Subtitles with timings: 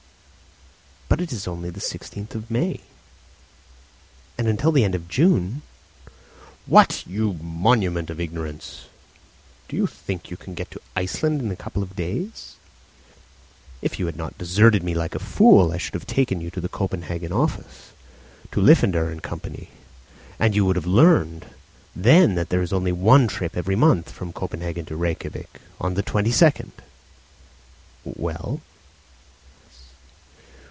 [1.07, 2.79] "But it is only the 16th May,
[4.37, 5.61] and until the end of June"
[6.75, 8.85] "What, you monument of ignorance!
[9.67, 12.55] do you think you can get to Iceland in a couple of days?
[13.81, 16.61] If you had not deserted me like a fool I should have taken you to
[16.61, 17.91] the Copenhagen office,
[18.53, 19.41] to Liffender & Co.,
[20.39, 21.45] and you would have learned
[21.93, 26.03] then that there is only one trip every month from Copenhagen to Rejkiavik, on the
[26.03, 26.71] 22nd."
[28.05, 28.61] "Well?"